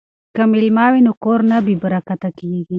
[0.35, 2.63] که میلمه وي نو کور نه بې برکته کیږي.